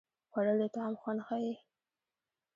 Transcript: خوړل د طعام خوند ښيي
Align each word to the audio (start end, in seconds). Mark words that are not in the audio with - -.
خوړل 0.31 0.57
د 0.61 0.63
طعام 0.73 0.93
خوند 1.01 1.19
ښيي 1.27 1.53